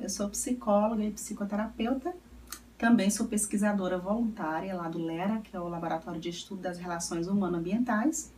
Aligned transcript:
Eu 0.00 0.08
sou 0.08 0.30
psicóloga 0.30 1.04
e 1.04 1.10
psicoterapeuta. 1.10 2.14
Também 2.78 3.10
sou 3.10 3.26
pesquisadora 3.26 3.98
voluntária 3.98 4.74
lá 4.74 4.88
do 4.88 4.98
LERA, 4.98 5.40
que 5.40 5.54
é 5.54 5.60
o 5.60 5.68
Laboratório 5.68 6.18
de 6.18 6.30
Estudo 6.30 6.62
das 6.62 6.78
Relações 6.78 7.28
Humano-Ambientais. 7.28 8.32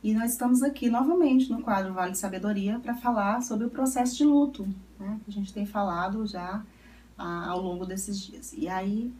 E 0.00 0.14
nós 0.14 0.30
estamos 0.30 0.62
aqui 0.62 0.88
novamente 0.88 1.50
no 1.50 1.60
quadro 1.60 1.92
Vale 1.92 2.14
Sabedoria 2.14 2.78
para 2.78 2.94
falar 2.94 3.42
sobre 3.42 3.66
o 3.66 3.70
processo 3.70 4.16
de 4.16 4.24
luto, 4.24 4.62
né, 4.96 5.18
que 5.24 5.30
a 5.30 5.34
gente 5.34 5.52
tem 5.52 5.66
falado 5.66 6.24
já 6.24 6.62
ah, 7.18 7.48
ao 7.48 7.60
longo 7.60 7.84
desses 7.84 8.20
dias. 8.20 8.52
E 8.52 8.68
aí 8.68 9.12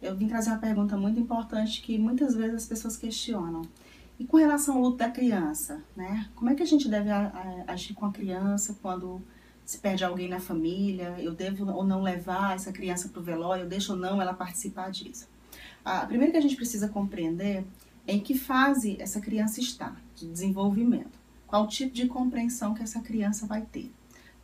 eu 0.00 0.14
vim 0.14 0.28
trazer 0.28 0.50
uma 0.50 0.58
pergunta 0.58 0.96
muito 0.96 1.18
importante 1.18 1.82
que 1.82 1.98
muitas 1.98 2.36
vezes 2.36 2.54
as 2.54 2.66
pessoas 2.66 2.96
questionam. 2.96 3.62
E 4.16 4.24
com 4.24 4.36
relação 4.36 4.76
ao 4.76 4.82
luto 4.82 4.98
da 4.98 5.10
criança, 5.10 5.82
né? 5.96 6.28
Como 6.36 6.50
é 6.50 6.54
que 6.54 6.62
a 6.62 6.66
gente 6.66 6.88
deve 6.88 7.10
agir 7.66 7.94
com 7.94 8.06
a 8.06 8.12
criança 8.12 8.76
quando 8.80 9.20
se 9.72 9.78
perde 9.78 10.04
alguém 10.04 10.28
na 10.28 10.38
família? 10.38 11.16
Eu 11.18 11.32
devo 11.32 11.70
ou 11.70 11.84
não 11.84 12.02
levar 12.02 12.54
essa 12.54 12.72
criança 12.72 13.08
para 13.08 13.20
o 13.20 13.22
velório? 13.22 13.64
Eu 13.64 13.68
deixo 13.68 13.92
ou 13.92 13.98
não 13.98 14.20
ela 14.20 14.34
participar 14.34 14.90
disso? 14.90 15.28
A 15.84 16.06
primeiro 16.06 16.32
que 16.32 16.38
a 16.38 16.42
gente 16.42 16.56
precisa 16.56 16.88
compreender 16.88 17.64
é 18.06 18.12
em 18.14 18.20
que 18.20 18.36
fase 18.36 18.96
essa 19.00 19.20
criança 19.20 19.60
está 19.60 19.96
de 20.14 20.26
desenvolvimento. 20.26 21.18
Qual 21.46 21.66
tipo 21.66 21.94
de 21.94 22.06
compreensão 22.06 22.74
que 22.74 22.82
essa 22.82 23.00
criança 23.00 23.46
vai 23.46 23.62
ter. 23.62 23.92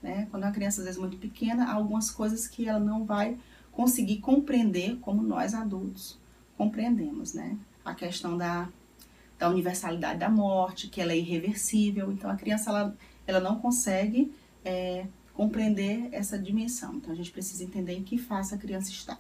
Né? 0.03 0.27
Quando 0.31 0.45
a 0.45 0.51
criança 0.51 0.81
às 0.81 0.87
vezes 0.87 1.01
muito 1.01 1.17
pequena, 1.17 1.65
há 1.65 1.75
algumas 1.75 2.11
coisas 2.11 2.47
que 2.47 2.69
ela 2.69 2.81
não 2.81 3.05
vai 3.05 3.37
conseguir 3.73 4.19
compreender 4.19 4.97
como 5.01 5.23
nós 5.23 5.55
adultos 5.55 6.19
compreendemos, 6.57 7.33
né? 7.33 7.57
A 7.85 7.95
questão 7.95 8.37
da 8.37 8.69
da 9.39 9.49
universalidade 9.49 10.19
da 10.19 10.29
morte, 10.29 10.89
que 10.89 11.01
ela 11.01 11.13
é 11.13 11.17
irreversível. 11.17 12.11
Então 12.11 12.29
a 12.29 12.35
criança 12.35 12.71
ela, 12.71 12.97
ela 13.25 13.39
não 13.39 13.61
consegue 13.61 14.33
é, 14.65 15.07
compreender 15.39 16.09
essa 16.11 16.37
dimensão. 16.37 16.97
Então 16.97 17.13
a 17.13 17.15
gente 17.15 17.31
precisa 17.31 17.63
entender 17.63 17.93
em 17.93 18.03
que 18.03 18.19
fase 18.19 18.53
a 18.53 18.59
criança 18.59 18.91
está. 18.91 19.17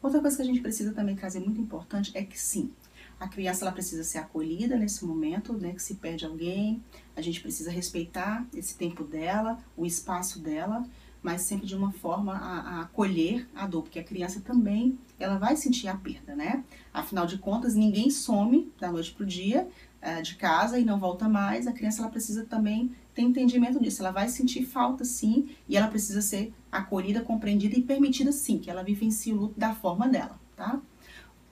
Outra 0.00 0.20
coisa 0.20 0.36
que 0.36 0.42
a 0.44 0.46
gente 0.46 0.60
precisa 0.60 0.92
também 0.92 1.16
trazer 1.16 1.40
muito 1.40 1.60
importante 1.60 2.12
é 2.14 2.22
que 2.22 2.38
sim, 2.38 2.70
a 3.18 3.26
criança 3.26 3.64
ela 3.64 3.72
precisa 3.72 4.04
ser 4.04 4.18
acolhida 4.18 4.76
nesse 4.76 5.04
momento, 5.04 5.54
né, 5.54 5.72
que 5.72 5.82
se 5.82 5.96
perde 5.96 6.24
alguém. 6.24 6.80
A 7.16 7.20
gente 7.20 7.40
precisa 7.40 7.68
respeitar 7.68 8.46
esse 8.54 8.76
tempo 8.76 9.02
dela, 9.02 9.58
o 9.76 9.84
espaço 9.84 10.38
dela, 10.38 10.86
mas 11.26 11.42
sempre 11.42 11.66
de 11.66 11.74
uma 11.74 11.90
forma 11.90 12.34
a, 12.34 12.60
a, 12.60 12.80
acolher 12.82 13.48
a 13.52 13.66
dor, 13.66 13.82
porque 13.82 13.98
a 13.98 14.04
criança 14.04 14.40
também 14.40 14.96
ela 15.18 15.38
vai 15.38 15.56
sentir 15.56 15.88
a 15.88 15.96
perda, 15.96 16.36
né? 16.36 16.62
Afinal 16.94 17.26
de 17.26 17.36
contas, 17.36 17.74
ninguém 17.74 18.10
some 18.10 18.72
da 18.78 18.92
noite 18.92 19.12
para 19.12 19.24
o 19.24 19.26
dia 19.26 19.66
uh, 20.00 20.22
de 20.22 20.36
casa 20.36 20.78
e 20.78 20.84
não 20.84 21.00
volta 21.00 21.28
mais. 21.28 21.66
A 21.66 21.72
criança 21.72 22.00
ela 22.00 22.12
precisa 22.12 22.44
também 22.44 22.94
ter 23.12 23.22
entendimento 23.22 23.82
disso. 23.82 24.02
Ela 24.02 24.12
vai 24.12 24.28
sentir 24.28 24.64
falta 24.64 25.04
sim 25.04 25.48
e 25.68 25.76
ela 25.76 25.88
precisa 25.88 26.22
ser 26.22 26.54
acolhida, 26.70 27.20
compreendida 27.20 27.76
e 27.76 27.82
permitida 27.82 28.30
sim, 28.30 28.60
que 28.60 28.70
ela 28.70 28.84
vivencie 28.84 29.32
o 29.32 29.36
luto 29.36 29.58
da 29.58 29.74
forma 29.74 30.08
dela, 30.08 30.38
tá? 30.54 30.80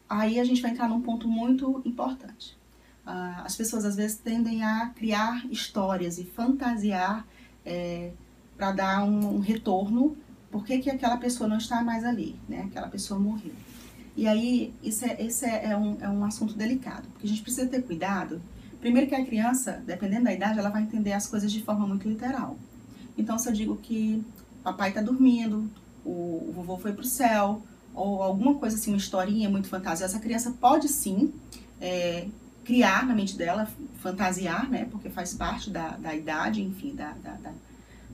Aí 0.08 0.39
a 0.39 0.45
gente 0.45 0.62
vai 0.62 0.70
entrar 0.70 0.89
num 0.89 1.00
ponto 1.00 1.27
muito 1.27 1.83
importante. 1.84 2.56
Uh, 3.05 3.42
as 3.42 3.56
pessoas 3.56 3.84
às 3.84 3.97
vezes 3.97 4.19
tendem 4.19 4.62
a 4.62 4.91
criar 4.91 5.45
histórias 5.50 6.17
e 6.17 6.25
fantasiar 6.25 7.27
é, 7.67 8.12
para 8.56 8.72
dar 8.72 9.05
um, 9.05 9.36
um, 9.36 9.38
retorno, 9.41 10.16
por 10.50 10.64
que, 10.64 10.78
que 10.78 10.91
aquela 10.91 11.16
pessoa 11.16 11.48
não 11.48 11.58
está 11.58 11.83
mais 11.83 12.05
ali, 12.05 12.36
né? 12.48 12.66
Aquela 12.70 12.88
pessoa 12.88 13.19
morreu. 13.19 13.52
E 14.16 14.28
aí, 14.28 14.72
isso 14.83 15.05
é, 15.05 15.16
esse 15.20 15.44
é, 15.44 15.70
é, 15.70 15.77
um, 15.77 15.96
é 16.00 16.08
um 16.08 16.24
assunto 16.24 16.55
delicado, 16.55 17.08
porque 17.08 17.27
a 17.27 17.28
gente 17.28 17.42
precisa 17.42 17.66
ter 17.66 17.83
cuidado. 17.83 18.41
Primeiro 18.80 19.08
que 19.08 19.14
a 19.14 19.24
criança, 19.24 19.83
dependendo 19.84 20.24
da 20.24 20.33
idade, 20.33 20.58
ela 20.58 20.70
vai 20.70 20.83
entender 20.83 21.12
as 21.12 21.27
coisas 21.27 21.50
de 21.50 21.62
forma 21.62 21.86
muito 21.86 22.08
literal. 22.08 22.56
Então, 23.19 23.38
se 23.38 23.48
eu 23.48 23.52
digo 23.52 23.77
que 23.77 24.24
papai 24.62 24.91
está 24.91 25.02
dormindo, 25.02 25.68
o, 26.05 26.48
o 26.48 26.52
vovô 26.55 26.79
foi 26.79 26.92
para 26.92 27.02
o 27.02 27.06
céu, 27.06 27.62
ou 27.95 28.23
alguma 28.23 28.55
coisa 28.55 28.77
assim, 28.77 28.92
uma 28.92 28.98
historinha 28.98 29.48
muito 29.48 29.68
fantasiosa, 29.68 30.17
a 30.17 30.20
criança 30.20 30.55
pode 30.61 30.89
sim 30.89 31.33
é, 31.80 32.29
criar 32.64 33.06
na 33.06 33.14
mente 33.14 33.36
dela, 33.36 33.68
fantasiar, 34.00 34.68
né? 34.68 34.86
Porque 34.90 35.08
faz 35.11 35.34
parte 35.34 35.70
da, 35.70 35.96
da 35.96 36.14
idade, 36.14 36.62
enfim, 36.62 36.95
da, 36.95 37.12
da, 37.23 37.33
da 37.34 37.52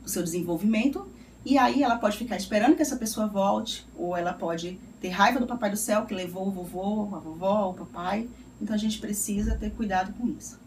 do 0.03 0.09
seu 0.09 0.23
desenvolvimento. 0.23 1.07
E 1.45 1.57
aí 1.57 1.83
ela 1.83 1.97
pode 1.97 2.19
ficar 2.19 2.37
esperando 2.37 2.77
que 2.77 2.83
essa 2.83 2.97
pessoa 2.97 3.27
volte, 3.27 3.87
ou 3.97 4.17
ela 4.17 4.33
pode 4.33 4.79
ter 5.01 5.09
raiva 5.09 5.41
do 5.41 5.47
papai 5.47 5.71
do 5.71 5.77
céu 5.77 6.05
que 6.05 6.15
levou 6.15 6.49
o 6.49 6.51
vovô, 6.51 7.15
a 7.15 7.19
vovó, 7.19 7.71
o 7.71 7.75
papai. 7.75 8.29
Então 8.61 8.75
a 8.75 8.79
gente 8.79 8.99
precisa 8.99 9.55
ter 9.57 9.71
cuidado 9.71 10.13
com 10.13 10.29
isso. 10.29 10.61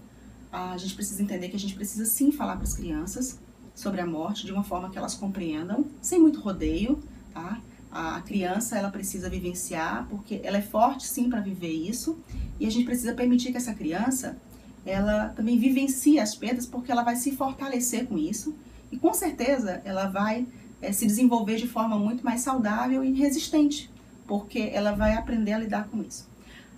A 0.52 0.78
gente 0.78 0.96
precisa 0.96 1.22
entender 1.22 1.50
que 1.50 1.56
a 1.56 1.60
gente 1.60 1.76
precisa 1.76 2.06
sim 2.06 2.32
falar 2.32 2.56
para 2.56 2.64
as 2.64 2.74
crianças 2.74 3.40
sobre 3.76 4.02
a 4.02 4.06
morte 4.06 4.46
de 4.46 4.52
uma 4.52 4.64
forma 4.64 4.90
que 4.90 4.98
elas 4.98 5.16
compreendam, 5.16 5.86
sem 6.02 6.20
muito 6.20 6.40
rodeio, 6.40 7.02
tá? 7.34 7.60
A 7.92 8.22
criança 8.22 8.78
ela 8.78 8.90
precisa 8.90 9.30
vivenciar 9.30 10.08
porque 10.10 10.42
ela 10.44 10.58
é 10.58 10.62
forte 10.62 11.08
sim 11.08 11.30
para 11.30 11.42
viver 11.42 11.72
isso 11.72 12.18
e 12.60 12.66
a 12.66 12.70
gente 12.72 12.86
precisa 12.86 13.14
permitir 13.14 13.52
que 13.52 13.58
essa 13.58 13.74
criança 13.74 14.38
ela 14.86 15.30
também 15.30 15.58
vivencie 15.58 16.20
as 16.20 16.36
perdas 16.36 16.66
porque 16.66 16.92
ela 16.92 17.04
vai 17.04 17.16
se 17.16 17.32
fortalecer 17.36 18.08
com 18.08 18.18
isso 18.18 18.56
e 18.94 18.98
com 18.98 19.12
certeza 19.12 19.82
ela 19.84 20.06
vai 20.06 20.46
é, 20.80 20.92
se 20.92 21.08
desenvolver 21.08 21.56
de 21.56 21.68
forma 21.68 21.98
muito 21.98 22.24
mais 22.24 22.42
saudável 22.42 23.04
e 23.04 23.12
resistente, 23.12 23.90
porque 24.28 24.70
ela 24.72 24.92
vai 24.92 25.16
aprender 25.16 25.54
a 25.54 25.58
lidar 25.58 25.88
com 25.88 26.04
isso. 26.04 26.30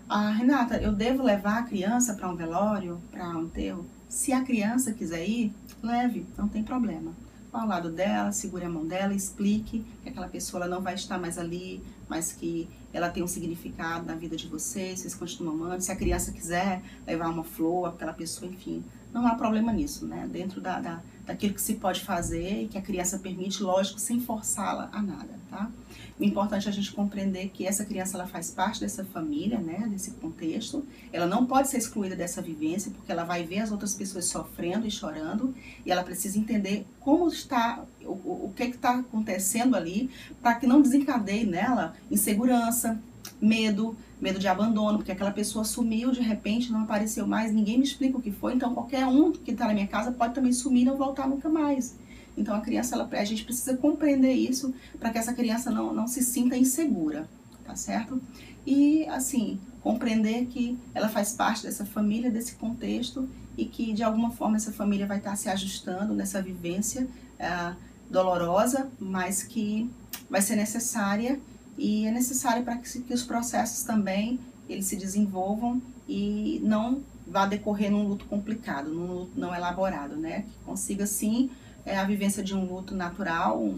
Ah, 0.08 0.30
Renata, 0.30 0.78
eu 0.78 0.94
devo 0.94 1.22
levar 1.22 1.58
a 1.58 1.64
criança 1.64 2.14
para 2.14 2.30
um 2.30 2.36
velório, 2.38 3.02
para 3.12 3.28
um 3.38 3.44
enterro? 3.44 3.86
Se 4.08 4.32
a 4.32 4.46
criança 4.46 4.94
quiser 4.94 5.28
ir, 5.28 5.54
leve, 5.84 6.26
não 6.38 6.48
tem 6.48 6.64
problema. 6.64 7.12
Vá 7.52 7.64
ao 7.64 7.68
lado 7.68 7.92
dela, 7.92 8.32
segure 8.32 8.64
a 8.64 8.70
mão 8.70 8.88
dela, 8.88 9.14
explique 9.14 9.84
que 10.02 10.08
aquela 10.08 10.30
pessoa 10.30 10.70
não 10.70 10.82
vai 10.82 10.94
estar 10.94 11.18
mais 11.18 11.38
ali, 11.38 11.84
mas 12.08 12.32
que 12.32 12.70
ela 12.94 13.10
tem 13.10 13.24
um 13.24 13.28
significado 13.28 14.06
na 14.06 14.16
vida 14.16 14.38
de 14.38 14.48
vocês, 14.48 15.02
vocês 15.02 15.16
continuam 15.16 15.56
amando. 15.56 15.84
Se 15.84 15.92
a 15.92 15.98
criança 15.98 16.32
quiser 16.32 16.82
levar 17.06 17.28
uma 17.28 17.44
flor, 17.44 17.90
aquela 17.90 18.14
pessoa, 18.14 18.50
enfim, 18.50 18.86
não 19.12 19.28
há 19.28 19.36
problema 19.36 19.74
nisso, 19.74 20.06
né? 20.06 20.30
Dentro 20.32 20.62
da, 20.62 20.80
da 20.80 21.02
daquilo 21.26 21.54
que 21.54 21.62
se 21.62 21.76
pode 21.76 22.02
fazer 22.02 22.64
e 22.64 22.68
que 22.68 22.78
a 22.78 22.82
criança 22.82 23.20
permite, 23.20 23.64
lógico, 23.64 24.00
sem 24.00 24.20
forçá-la 24.20 24.90
a 24.92 25.02
nada, 25.02 25.40
tá? 25.50 25.72
O 26.18 26.24
importante 26.24 26.68
é 26.68 26.70
a 26.70 26.74
gente 26.74 26.94
compreender 26.94 27.50
que 27.50 27.68
essa 27.68 27.84
criança 27.84 28.16
ela 28.16 28.26
faz 28.26 28.50
parte 28.50 28.80
dessa 28.80 29.04
família, 29.04 29.60
né, 29.60 29.86
desse 29.90 30.12
contexto. 30.12 30.86
Ela 31.12 31.28
não 31.28 31.46
pode 31.46 31.68
ser 31.68 31.78
excluída 31.78 32.16
dessa 32.16 32.42
vivência 32.42 32.90
porque 32.92 33.12
ela 33.12 33.26
vai 33.26 33.44
ver 33.44 33.60
as 33.60 33.72
outras 33.72 33.94
pessoas 33.94 34.26
sofrendo 34.26 34.88
e 34.88 34.92
chorando 34.92 35.54
e 35.86 35.92
ela 35.92 36.04
precisa 36.04 36.38
entender 36.38 36.86
como 37.02 37.28
está 37.28 37.84
o, 38.02 38.12
o 38.46 38.54
que 38.56 38.64
está 38.64 39.00
acontecendo 39.00 39.76
ali 39.76 40.10
para 40.42 40.56
que 40.56 40.66
não 40.66 40.82
desencadeie 40.82 41.46
nela 41.46 41.96
insegurança, 42.10 42.98
medo, 43.42 43.96
medo 44.20 44.40
de 44.40 44.48
abandono, 44.48 44.98
porque 44.98 45.12
aquela 45.12 45.32
pessoa 45.32 45.64
sumiu 45.66 46.12
de 46.12 46.22
repente, 46.22 46.72
não 46.72 46.84
apareceu 46.84 47.28
mais, 47.28 47.52
ninguém 47.52 47.78
me 47.78 47.84
explica 47.84 48.18
o 48.18 48.22
que 48.22 48.32
foi, 48.32 48.54
então 48.54 48.74
qualquer 48.74 49.06
um 49.06 49.32
que 49.32 49.52
está 49.52 49.68
na 49.68 49.74
minha 49.74 49.88
casa 49.88 50.12
pode 50.12 50.34
também 50.34 50.54
sumir 50.54 50.82
e 50.82 50.86
não 50.86 50.98
voltar 50.98 51.28
nunca 51.28 51.50
mais. 51.50 51.96
Então 52.38 52.56
a 52.56 52.62
criança, 52.62 52.96
ela, 52.96 53.08
a 53.12 53.24
gente 53.24 53.44
precisa 53.44 53.78
compreender 53.78 54.34
isso 54.34 54.74
para 55.00 55.10
que 55.10 55.18
essa 55.18 55.34
criança 55.34 55.72
não, 55.72 55.94
não 55.94 56.08
se 56.08 56.22
sinta 56.22 56.58
insegura, 56.58 57.30
tá 57.64 57.76
certo? 57.76 58.22
E 58.66 59.06
assim, 59.08 59.60
compreender 59.82 60.48
que 60.48 60.78
ela 60.94 61.08
faz 61.08 61.34
parte 61.34 61.64
dessa 61.64 61.86
família, 61.86 62.32
desse 62.32 62.56
contexto 62.56 63.30
e 63.58 63.66
que 63.66 63.94
de 63.94 64.04
alguma 64.04 64.32
forma 64.32 64.58
essa 64.58 64.72
família 64.72 65.06
vai 65.06 65.18
estar 65.18 65.32
tá 65.32 65.36
se 65.36 65.50
ajustando 65.50 66.14
nessa 66.14 66.42
vivência 66.42 67.08
é, 67.40 67.74
dolorosa, 68.10 68.90
mas 69.00 69.44
que 69.44 69.90
vai 70.30 70.42
ser 70.42 70.56
necessária 70.56 71.40
e 71.78 72.06
é 72.06 72.12
necessário 72.12 72.64
para 72.64 72.78
que, 72.78 73.02
que 73.02 73.14
os 73.14 73.24
processos 73.24 73.84
também 73.84 74.40
eles 74.68 74.86
se 74.86 74.96
desenvolvam 74.96 75.82
e 76.08 76.60
não 76.64 77.04
vá 77.28 77.46
decorrer 77.46 77.92
num 77.92 78.08
luto 78.08 78.26
complicado, 78.26 78.90
num 78.90 79.12
luto 79.12 79.40
não 79.40 79.54
elaborado, 79.54 80.16
né? 80.16 80.44
Que 80.44 80.66
consiga 80.66 81.06
sim 81.06 81.50
é, 81.86 81.98
a 81.98 82.04
vivência 82.04 82.44
de 82.44 82.56
um 82.56 82.66
luto 82.66 82.96
natural 82.96 83.62
um, 83.62 83.76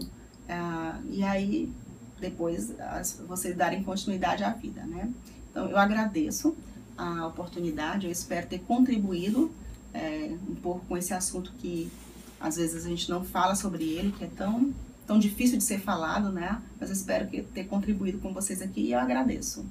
é, 0.48 0.56
e 1.10 1.22
aí 1.22 1.72
depois 2.20 2.78
as, 2.80 3.20
vocês 3.26 3.56
darem 3.56 3.82
continuidade 3.82 4.44
à 4.44 4.50
vida, 4.50 4.84
né? 4.84 5.10
Então 5.50 5.68
eu 5.68 5.78
agradeço 5.78 6.56
a 6.96 7.26
oportunidade, 7.26 8.06
eu 8.06 8.12
espero 8.12 8.46
ter 8.46 8.58
contribuído 8.60 9.50
é, 9.94 10.36
um 10.48 10.54
pouco 10.54 10.84
com 10.86 10.96
esse 10.96 11.14
assunto 11.14 11.52
que 11.58 11.90
às 12.40 12.56
vezes 12.56 12.84
a 12.84 12.88
gente 12.88 13.08
não 13.08 13.24
fala 13.24 13.54
sobre 13.54 13.84
ele, 13.84 14.12
que 14.12 14.24
é 14.24 14.28
tão 14.28 14.72
tão 15.08 15.18
difícil 15.18 15.56
de 15.56 15.64
ser 15.64 15.80
falado, 15.80 16.30
né? 16.30 16.60
Mas 16.78 16.90
espero 16.90 17.26
que 17.26 17.42
ter 17.42 17.64
contribuído 17.64 18.18
com 18.18 18.32
vocês 18.32 18.60
aqui 18.60 18.82
e 18.82 18.92
eu 18.92 19.00
agradeço. 19.00 19.66